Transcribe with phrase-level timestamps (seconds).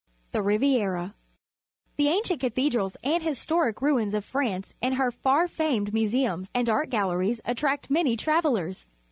[0.31, 1.13] The Riviera.—
[1.97, 6.89] The ancient cathedrals and historic ruins of France and her far famed museums and art
[6.89, 8.87] galleries attract many travellers.